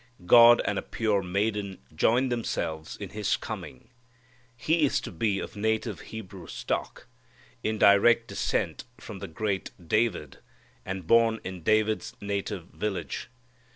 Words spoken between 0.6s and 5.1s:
and a pure maiden join themselves in His coming. He is